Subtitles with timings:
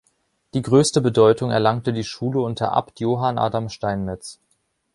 [0.55, 4.39] Die größte Bedeutung erlangte die Schule unter Abt Johann Adam Steinmetz.